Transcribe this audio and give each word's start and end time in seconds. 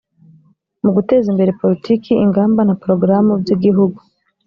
mu 0.83 0.89
guteza 0.95 1.25
imbere 1.33 1.51
politiki 1.61 2.11
ingamba 2.25 2.61
na 2.63 2.73
porogaramu 2.81 3.31
by 3.41 3.49
igihugu 3.55 3.99